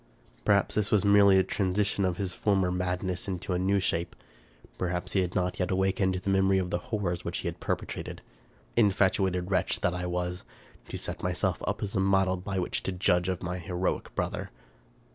Perhaps 0.45 0.73
this 0.73 0.89
was 0.89 1.05
merely 1.05 1.37
a 1.37 1.43
transition 1.43 2.05
of 2.05 2.17
his 2.17 2.33
former 2.33 2.71
mad 2.71 3.01
29J5 3.01 3.01
American 3.03 3.07
Mystery 3.07 3.19
Stories 3.19 3.27
ness 3.27 3.27
into 3.27 3.53
a 3.53 3.59
new 3.59 3.79
shape. 3.79 4.15
Perhaps 4.79 5.11
he 5.11 5.21
had 5.21 5.35
not 5.35 5.59
yet 5.59 5.69
awakened 5.69 6.13
to 6.15 6.19
the 6.19 6.29
memory 6.31 6.57
of 6.57 6.71
the 6.71 6.79
horrors 6.79 7.23
which 7.23 7.37
he 7.37 7.47
had 7.47 7.59
perpetrated. 7.59 8.23
Infatuated 8.75 9.51
wretch 9.51 9.81
that 9.81 9.93
I 9.93 10.07
was! 10.07 10.43
To 10.89 10.97
set 10.97 11.21
myself 11.21 11.61
up 11.67 11.83
as 11.83 11.95
a 11.95 11.99
model 11.99 12.37
by 12.37 12.57
which 12.57 12.81
to 12.81 12.91
judge 12.91 13.29
of 13.29 13.43
my 13.43 13.59
heroic 13.59 14.15
brother 14.15 14.49